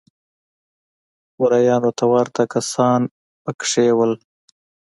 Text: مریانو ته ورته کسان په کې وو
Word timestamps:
مریانو 1.39 1.91
ته 1.97 2.05
ورته 2.13 2.41
کسان 2.53 3.01
په 3.43 3.51
کې 3.69 3.85
وو 3.97 4.05